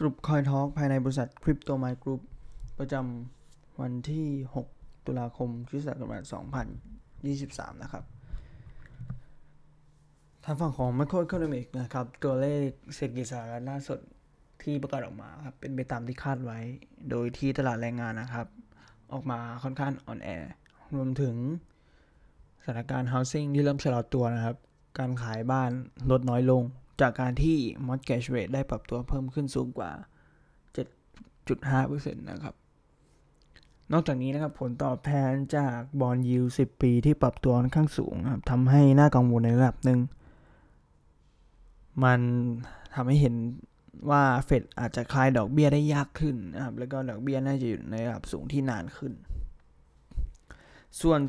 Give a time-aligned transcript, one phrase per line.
[0.00, 2.28] สรุปคอยทอ l k ภายในบริษัท Crypto My Group ป
[2.78, 4.26] ประจำวันที่
[4.66, 6.22] 6 ตุลาคมคริสตศักราช
[7.08, 8.04] 2023 นะครับ
[10.44, 13.98] ทางฝั่งของ Macroeconomic นะครับ ตัวเลขเศรษฐกิจสหรัฐล่าสุด
[14.62, 16.58] ที่ประกาศออกมาครับ เป็นไปตามที่คาดไว้
[17.10, 18.46] โดยที่ตลาดแรงงานนะครับ
[19.12, 20.28] ออกมาค่อนข้างอ่อนแอ
[20.96, 21.34] รวมถึง
[22.62, 24.56] สถานการณ์ housing ที่เริ่มชะลอตัวนะครับ
[24.98, 25.70] การขายบ้าน
[26.10, 26.62] ลดน้อยลง
[27.00, 29.90] จากการที่ mortgage rate ได้ปรับตัวเพิ่มขึ้นสูงกว่า
[30.74, 32.54] 7.5%นะครับ
[33.92, 40.00] นอกจากนี้นะครับผลตอบแทนจากบอลยู10 ปีที่ปรับตัวค่อนข้างสูงครับทำให้น่ากังวลในระดับหนึ่ง
[42.04, 42.20] มัน
[42.94, 43.34] ทำให้เห็น
[44.10, 49.12] ว่าเฟดอาจจะคลายดอกเบี้ยได้ยากขึ้นนะครับ แล้วก็ดอกเบี้ยน่าจะอยู่ในระดับสูงที่นานขึ้น
[51.00, 51.20] ส่วน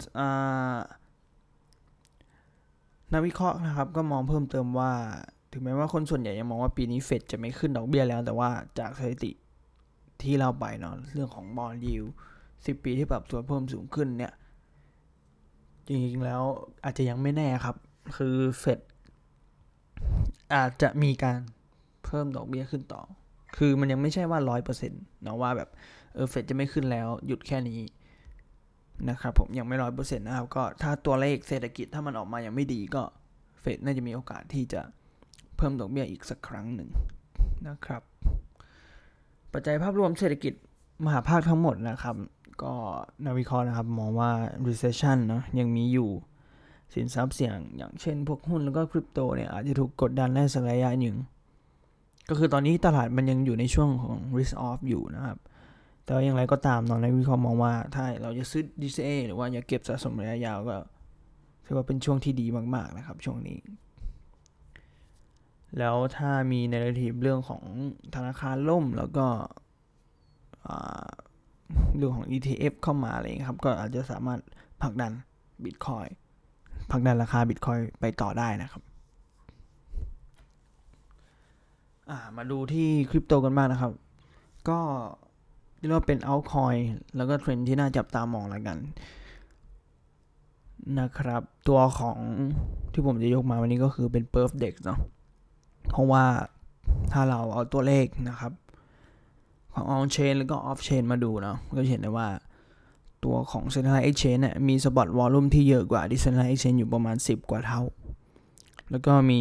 [3.13, 4.93] นักวิเคราะห์นะครับก็มองเพิ่มเติมว่า
[5.52, 8.49] ถึงแม้ว่าคนส่วนใหญ่ยังมองว่าปีนี้เฟดจะไม่ขึ้นดอกเบี้ยแล้ว แต่ว่า
[8.80, 9.31] จากสถิติ
[10.22, 12.03] ที่เราไปเนาะเรื่องของบอลยิว
[12.66, 14.33] สิปีที่ปรับตัวเพิ่มสูงขึ้นเนี่ย
[15.88, 16.41] จริงๆแล้ว
[16.83, 17.75] อาจจะยังไม่แน่ครับ
[18.17, 18.80] คือเฟด
[20.53, 21.39] อาจจะมีการ
[22.06, 23.02] เพิ่มดอกเบี้ยขึ้นต่อ
[23.58, 25.69] คือมันยังไม่ใช่ว่าร้อยเปอร์เซ็นต์นะว่าแบบ
[26.13, 27.80] เออเฟดจะไม่ขึ้นแล้วหยุดแค่นี้
[29.09, 33.03] นะครับผมยังไม่ร้อยเปอร์เซ็นต์นะครับ ก็ถ้าตัวเลขเศรษฐกิจถ้ามันออกมายังไม่ดีก็
[33.61, 34.81] เฟดน่าจะมีโอกาสที่จะ
[35.59, 36.89] เพิ่มดอกเบี้ยอีกสักครั้งหนึ่ง
[37.67, 38.02] นะครับ
[39.53, 40.53] ปัจจัยภาพรวมเศรษฐกิจ
[41.05, 42.16] มหาภาคทั้งหมดนะครับ
[42.63, 42.73] ก็
[43.25, 44.31] นักวิเคราะห์นะครับมองว่า
[44.67, 46.09] recession เนาะยังมีอยู่
[46.93, 51.17] สินทรัพย์เสี่ยง อย่างเช่นพวกหุ้นแล้วก็คริปโตเนี่ยอาจจะถูกกดดันได้สักระยะหนึ่ง
[52.29, 55.38] ก็คือตอนนี้ตลาดมันยังอยู่ในช่วงของ risk off อยู่นะครับ
[56.03, 60.75] แต่อย่างไรก็ตามนอนในวิเคราะห์มองว่า ถ้าเราจะซื้อ DCA หรือว่าอยากเก็บสะสมระยะยาวก็
[61.66, 63.57] ถือว่าเป็นช่วงที่ดีมากๆนะครับ ช่วงนี้
[65.78, 67.64] แล้วถ้ามีในระดับเรื่องของ
[68.16, 69.28] ธนาคารล่มแล้วก็
[71.98, 74.40] เรื่องของ ETF เข้ามาอะไรครับ ก็อาจจะสามารถ
[74.81, 75.12] ผลักดัน
[75.66, 76.08] บิตคอย
[76.91, 78.84] ผลักดันราคาบิตคอยไปต่อได้นะครับ
[82.38, 83.94] มาดูที่คริปโตกันบ้างนะครับ
[84.69, 84.79] ก็
[85.78, 86.75] เรียกว่าเป็นเอาคอย
[87.16, 88.78] แล้วก็เทรนที่น่าจับตามองแล้วกัน
[91.00, 92.18] นะครับ ตัวของ
[92.94, 95.00] ที่ผมจะยกมาวันนี้ก็คือเป็น Perf Dex เนาะ
[95.89, 96.25] เพราะว่า
[97.11, 98.53] ถ้าเราเอาตัวเลขนะครับ
[99.73, 102.27] ของ on chain แล้วก็ off chain มาดูเนาะก็เห็นได้ว่า
[103.23, 107.81] ตัวของ centralized exchange เนี่ยมี spot volume ที่เยอะกว่า decentralized exchange อยู่ประมาณ 10 กว่าเท่า
[108.91, 109.39] แล้วก็มี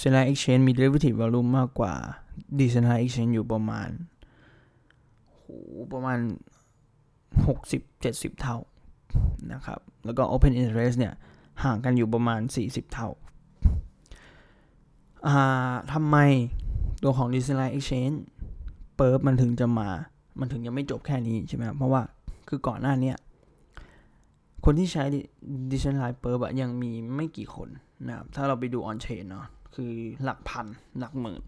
[0.00, 1.94] centralized exchange มี derivative volume มากกว่า
[2.58, 3.88] decentralized exchange อยู่ประมาณ
[5.92, 6.18] ประมาณ
[7.50, 8.58] 60-70 เท่า
[9.52, 11.14] นะครับ แล้วก็ Open Interest เนี่ย
[11.64, 13.08] ห่างกันอยู่ประมาณ 40 เท่า
[15.92, 16.16] ทำไม
[17.02, 18.18] ตัวของ Decentralized Exchange
[18.96, 19.88] เปิดมันถึงจะมา
[20.40, 22.02] มันถึงยังไม่จบแค่นี้ใช่ไหมเพราะว่า
[22.48, 23.12] คือก่อนหน้านี้
[24.64, 25.04] คนที่ใช้
[25.70, 27.68] Decentralized เปิดยังมีไม่กี่คน
[28.06, 29.92] นะครับถ้าเราไปดู On Chain เนาะคือ
[30.24, 30.66] หลักพัน
[30.98, 31.42] หลักหมื่น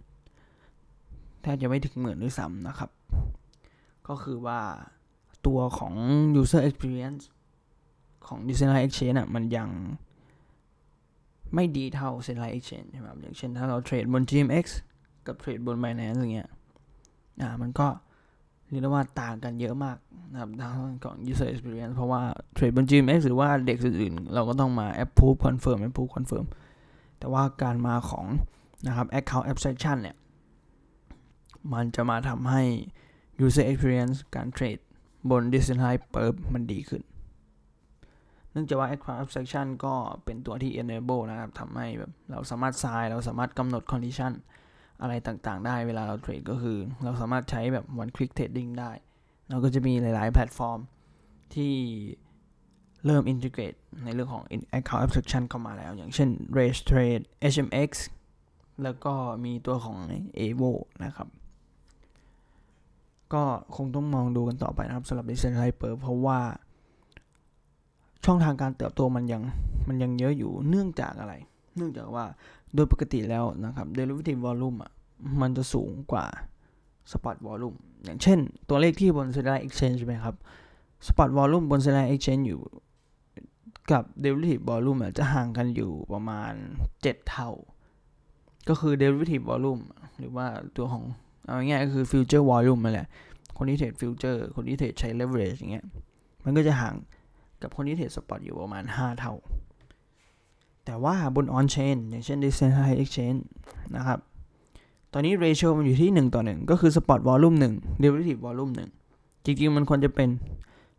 [1.43, 2.91] แทบจะไม่ถึงหมื่นด้วยซ้ำนะครับ
[4.09, 4.61] ก็คือว่า
[5.47, 5.95] ตัวของ
[6.41, 7.23] user experience
[8.27, 9.69] ของ decentralized exchange อะมันยัง
[11.55, 14.65] ไม่ดีเท่า centralized exchange ใช่ไหมครับอย่างเช่นถ้าเราเทรดบน GMX
[15.27, 16.49] กับเทรดบน Binance อย่างเงี้ย
[17.43, 17.87] อ่ามันก็
[18.69, 19.97] เรียกได้ว่าต่างกันเยอะมาก
[20.33, 20.73] นะครับทาง
[21.05, 22.23] ของ user experience เพราะว่า
[22.55, 26.47] เทรดบน GMX หรือว่าเด็กอื่นๆ เราก็ต้องมา approve confirm approve confirm
[27.19, 28.27] แต่ว่าการมาของ
[28.87, 30.17] นะครับ account abstraction เนี่ย
[31.73, 32.63] มันจะมาทำให้
[33.45, 34.79] user experience การเทรด
[35.31, 37.03] บน decentralized perp มันดีขึ้น
[38.53, 39.95] เนื่องจากว่า account abstraction ก็
[40.25, 44.33] เป็นตัวที่ enable นะครับทำให้แบบเราสามารถ sign เราสามารถกำหนด condition
[45.03, 48.91] อะไรต่างๆ ได้เวลาเราเทรดก็คือ เราสามารถใช้แบบ one click trading ได้
[49.51, 50.81] เราก็จะมีหลาย ๆ แพลตฟอร์ม
[51.55, 51.75] ที่
[53.07, 54.45] เริ่ม integrate ในเรื่องของ
[54.79, 56.29] account abstraction เข้ามาแล้ว อย่างเช่น
[56.59, 57.91] Race Trade HMX
[58.83, 59.99] แล้วก็มีตัวของ
[60.45, 60.71] Evo
[61.05, 61.29] นะครับ
[63.35, 63.45] ก็
[63.77, 66.39] คงต้องมองดูกันต่อไปนะครับสำหรับ Decentralized p e r เพราะว่า
[68.25, 69.43] ช่องทางการเติบโตมันยัง
[69.89, 71.35] มันยังเยอะอยู่เนื่องจากอะไร
[71.77, 72.25] เนื่องจากว่า
[72.75, 74.93] โดยปกติแล้วนะครับ derivative volume อะ
[75.41, 76.25] มันจะสูงกว่า
[77.13, 78.39] spot volume อย่างเช่น
[78.69, 80.35] ตัวเลขที่บน Centralized Exchange ใช่ไหมครับ
[81.07, 82.61] spot volume บน Centralized Exchange อยู่
[83.93, 86.53] กับ derivative volume จะห่างกันอยู่ประมาณ
[86.93, 87.51] 7 เท่า
[88.69, 89.83] ก็คือ derivative volume
[90.19, 90.47] หรือว่า
[90.77, 91.05] ตัวของ
[91.45, 93.09] เอาง่ายก็คือ futures volume มาแหละ
[93.57, 95.87] คนที่เทรดฟิวเจอร์คนที่เทรดใช้เลเวอเรจอย่างเงี้ย
[96.45, 96.95] มันก็จะห่าง
[97.63, 99.35] กับคนที่เทรดสปอตอยู่ประมาณ 5 เท่า
[100.85, 103.41] แต่ว่าบนออนเชนอย่างเช่น Decentralized Exchange
[103.97, 104.19] นะครับ
[105.13, 108.73] ตอนนี้ ratio มันอยู่ที่ 1 ต่อ 1 ก็คือ spot volume 1 derivative volume
[109.09, 110.29] 1จริงๆ มันควรจะเป็น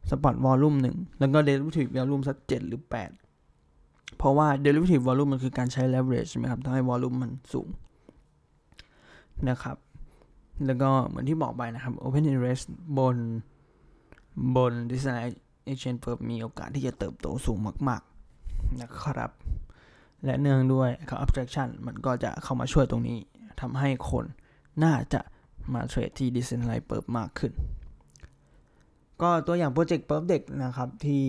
[0.09, 6.83] spot volume 1แล้วก็ derivative volume สัก 7 หรือ 8 เพราะว่า derivative volume มันคือการใช้ leverage ใช่ไหมครับทำให้
[6.89, 7.67] volume มันสูง
[9.49, 9.77] นะครับ
[10.65, 12.65] แล้วก็เหมือนที่บอกไปนะครับ open interest
[12.97, 13.17] บน
[14.55, 15.39] บน decentralized
[15.71, 17.57] exchange firm มีโอกาสที่จะเติบโตสูง
[17.89, 19.31] มากๆนะครับ
[20.25, 20.89] และเนื่องด้วย
[21.23, 23.17] abstraction มันก็จะเข้ามาช่วยตรงนี้
[23.61, 24.25] ทำให้คน
[24.83, 25.21] น่าจะ
[25.73, 27.51] มาเทรดที่ decentralized เปิดมากขึ้น
[29.21, 31.23] ก็ตัวอย่างโปรเจกต์เปิร์เด็กนะครับที่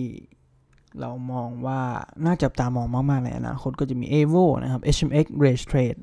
[0.99, 1.81] เรามองว่า
[2.25, 6.01] น่าจับตามองมากๆในอนาคตก็จะมี AVO นะครับ HMX Rage Trade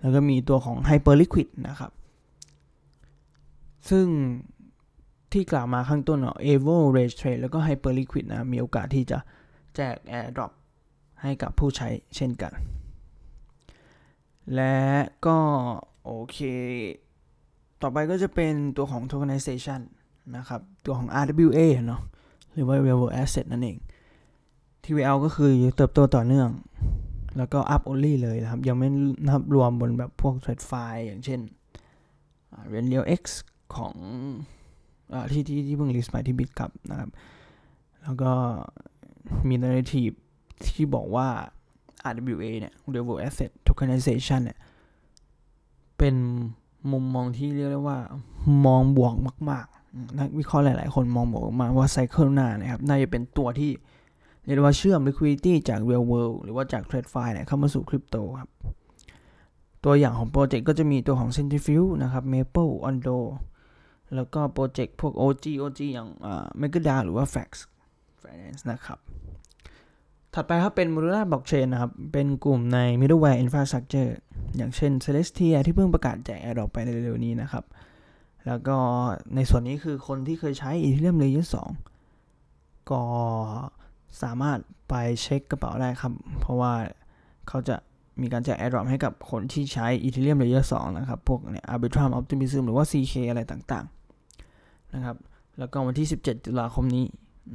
[0.00, 1.92] แล้วก็มีตัวของ Hyperliquid นะครับ
[3.90, 4.06] ซึ่ง
[5.32, 9.18] ที่กล่าวมาข้างต้นเนาะ Evo Rage Trade แล้วก็ Hyperliquid นะ มีโอกาสที่จะ
[9.76, 10.52] แจก Airdrop
[11.22, 12.52] ให้กับผู้ใช้เช่นกัน
[14.54, 14.76] และ
[15.26, 15.38] ก็
[16.04, 16.38] โอเค
[17.82, 19.80] ต่อไปก็จะเป็นตัวของ tokenization
[20.36, 22.02] นะครับ ตัวของ RWA เนาะ
[22.52, 23.78] หรือว่า real world asset นั่นเอง
[24.84, 26.50] TVL ก็คือเติบโตต่อเนื่อง
[27.36, 28.88] แล้วก็ up only เลยนะครับ ยังไม่
[29.28, 31.40] นับรวมบนแบบพวก trade file อย่างเช่น
[32.72, 33.22] r e n r e a l X
[33.76, 33.94] ของ
[35.32, 37.10] ที่ที่ที่เพิ่งลิสต์ไปที่บิตครับนะครับ
[38.02, 38.32] แล้วก็
[39.48, 40.14] มี narrative
[40.66, 41.28] ที่บอกว่า
[42.10, 44.58] RWA เนี่ย Real World Asset Tokenization เนี่ย
[45.98, 46.14] เป็น
[46.92, 47.98] มุมมองที่เรียกได้ว่า
[48.66, 49.14] มองบวก
[49.50, 53.70] มากๆนักวิเคราะห์หลาย ๆ คนมองบวกมาว่าไซเคิลหน้านะครับ น่าจะเป็นตัวที่
[54.44, 58.50] เรียกว่าเชื่อม liquidity จาก real world หรือว่าจาก trade file เนี่ยเข้ามาสู่คริปโตครับ
[59.84, 63.18] ตัวอย่างของโปรเจกต์ก็จะมีตัวของ Centrifuge นะครับ Maple Ondo
[64.14, 67.50] แล้วก็โปรเจกต์พวก OG OG อย่างอ่า Megada หรือว่า Fax
[68.22, 68.98] Finance นะครับ
[70.34, 74.10] ถัดไปครับเป็น Modular Blockchain นะครับ เป็นกลุ่มใน Middleware Infrastructure
[74.56, 77.64] อย่างเช่น Celestia ที่เพิ่งประกาศแจก Airdrop ไปเร็วๆนี้นะครับ
[78.46, 78.76] แล้วก็
[79.34, 81.46] ในส่วนนี้คือคนที่เคยใช้ Ethereum Layer
[82.18, 83.02] 2 ก็
[84.22, 86.72] สามารถไปเช็คกระเป๋าได้ครับ เพราะว่า
[87.48, 87.76] เขาจะ
[88.20, 94.01] มีการแจก Airdrop ให้กับคนที่ใช้ Ethereum Layer 2 นะครับ พวกเนี่ย Arbitrum Optimism หรือว่า CK อะไรต่างๆ
[94.94, 95.16] นะครับ
[95.58, 97.04] แล้วก็วันที่ 17 ตุลาคมนี้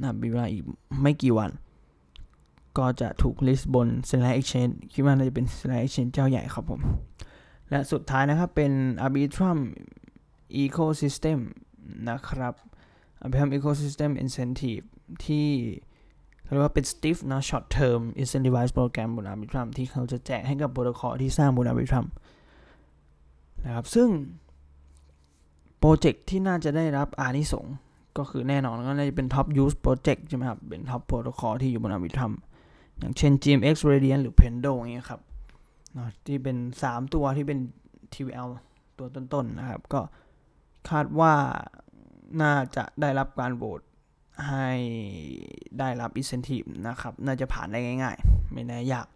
[0.00, 0.62] นะมีเวลาอีก
[1.02, 1.50] ไม่กี่วัน
[2.78, 6.80] ก็จะถูกลิสต์บน Centralized Exchange คิดว่าน่าจะเป็น Centralized Exchange เจ้าใหญ่ครับผม
[7.70, 8.72] และสุดท้ายนะครับเป็น
[9.06, 9.58] Arbitrum
[10.62, 11.38] Ecosystem
[12.08, 12.54] นะครับ
[13.22, 14.84] Arbitrum Ecosystem Incentive
[15.24, 15.48] ที่
[16.44, 22.06] เรียกว่าเป็น stiff นะ short term incentivized program บน Arbitrum ที่เขาจะแจกให้กับโปรโตคอลที่สร้างบน Arbitrum
[23.64, 24.08] นะครับ ซึ่ง
[25.78, 27.66] โปรเจกต์ที่น่าจะได้รับอานิสง
[28.18, 32.32] ก็คือแน่นอนก็น่าจะเป็น top use project ใช่ไหมครับ เป็น top protocol ที่อยู่บน Arbitrum
[32.98, 35.20] อย่างเช่น GMX Radiant หรือ Pendo อย่างเงี้ยครับ
[36.26, 37.58] ที่เป็น 3 ตัวที่เป็น
[38.12, 38.50] TVL
[38.98, 40.00] ตัวต้นๆนะครับ ก็
[40.90, 41.34] คาดว่า
[42.42, 43.80] น่าจะได้รับการโหวต
[44.48, 44.70] ให้
[45.78, 49.06] ได้รับ incentive นะครับ น่าจะผ่านได้ง่าย ๆ ไม่แน่ยาก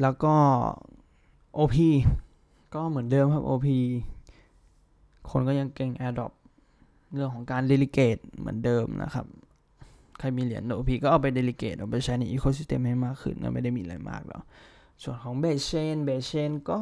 [0.00, 0.34] แล้วก็
[1.56, 1.76] OP
[2.74, 3.66] ก็เหมือนเดิมครับ OP
[5.30, 6.32] คนก็ยังเก่ง AirDrop
[7.14, 9.26] เรื่องของการ delegate เหมือนเดิมนะครับ
[10.18, 14.42] ใครมีเหรียญ OP ก็เอาไป delegate เอาไปใช้ใน ecosystem ให้มากขึ้นนะไม่ได้มีอะไรมากหรอก
[15.02, 16.78] ส่วนของ Base Chain b a s h a i n ก็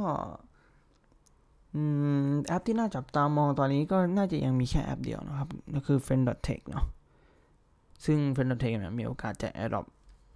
[2.46, 6.84] แอปที่น่าจับตามองตอนนี้ก็น่าจะยังมีแค่แอปเดียวนะครับ ก็คือ f r i e n d t e c h เนาะ
[8.04, 9.86] ซึ่ง f r i e n d t e c h เนี่ยมีโอกาสจะ AirDrop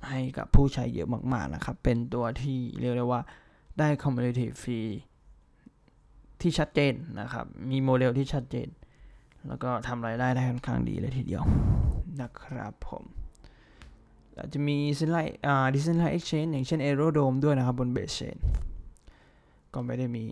[0.09, 3.21] ให้กับผู้ใช้เยอะมาก ๆ นะครับ เป็นตัวที่เรียกได้ว่า
[3.79, 4.91] ได้ community fee
[6.43, 8.69] ที่ชัดเจนนะครับ มีโมเดลที่ชัดเจน
[9.49, 11.43] แล้วก็ทำรายได้ได้ค่อนข้างดีเลยทีเดียว
[12.21, 13.05] นะครับผม
[14.37, 18.37] อาจจะมีเซนไลอ่าดิเซนไลเอ็กชแนนอย่างเช่น Aerodome ด้วยนะครับ บนเบสเชน
[19.75, 20.25] ก็ไม่ได้มี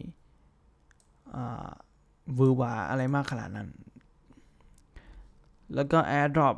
[2.38, 3.68] วือวาอะไรมากขนาดนั้น
[5.74, 6.56] แล้วก็ AirDrop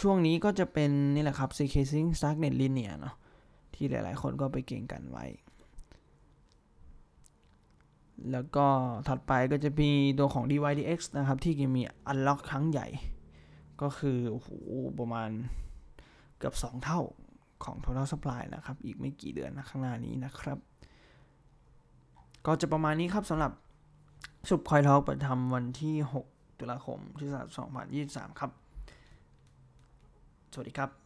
[0.00, 3.14] ช่วงนี้ก็จะเป็นนี่แหละครับ CK Sync Starknet Linear เนาะ
[3.74, 5.24] ที่หลายๆคนก็ไปเก่งกันไว้
[8.32, 8.66] แล้วก็
[9.08, 12.86] ถัดไปก็จะมีตัวของ DYDX นะครับ ที่มี Unlock ครั้งใหญ่
[13.82, 14.48] ก็คือโอ้โห
[14.98, 15.30] ประมาณ
[16.38, 17.00] เกือบ 2 เท่า
[17.64, 20.58] ของ total supply นะครับ อีกไม่กี่เดือนนะข้างหน้านี้นะครับ
[22.46, 23.52] ก็จะประมาณนี้ครับสำหรับ
[24.48, 25.94] สุบคอยทอกประทำวันที่
[26.28, 27.58] 6 ตุลาคมพุทธศักราช
[28.32, 28.50] 2023 ครับ
[30.52, 31.05] สวัสดีครับ